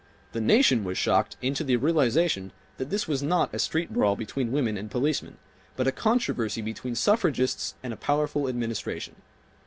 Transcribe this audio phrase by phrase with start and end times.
[0.31, 4.51] The nation was shocked into the realization that this was not a street brawl between
[4.51, 5.37] women and policemen,
[5.75, 9.13] but a controversy between suffragists and a powerful Administration.